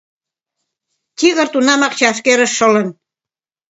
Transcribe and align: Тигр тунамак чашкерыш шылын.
Тигр 1.17 1.47
тунамак 1.53 1.93
чашкерыш 1.99 2.51
шылын. 2.57 2.87